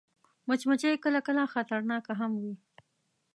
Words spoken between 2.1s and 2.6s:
هم وي